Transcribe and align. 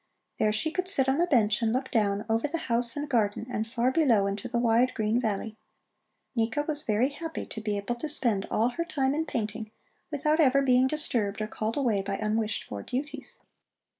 There 0.39 0.51
she 0.51 0.71
could 0.71 0.87
sit 0.87 1.07
on 1.07 1.21
a 1.21 1.27
bench 1.27 1.61
and 1.61 1.71
look 1.71 1.91
down, 1.91 2.25
over 2.27 2.47
the 2.47 2.57
house 2.57 2.97
and 2.97 3.07
garden, 3.07 3.45
and 3.51 3.67
far 3.67 3.91
below 3.91 4.25
into 4.25 4.47
the 4.47 4.57
wide, 4.57 4.95
green 4.95 5.21
valley. 5.21 5.57
Nika 6.35 6.63
was 6.63 6.81
very 6.81 7.09
happy 7.09 7.45
to 7.45 7.61
be 7.61 7.77
able 7.77 7.93
to 7.93 8.09
spend 8.09 8.47
all 8.49 8.69
her 8.69 8.83
time 8.83 9.13
in 9.13 9.27
painting, 9.27 9.69
without 10.09 10.39
ever 10.39 10.63
being 10.63 10.87
disturbed 10.87 11.39
or 11.39 11.45
called 11.47 11.77
away 11.77 12.01
by 12.01 12.15
unwished 12.17 12.63
for 12.63 12.81
duties. 12.81 13.41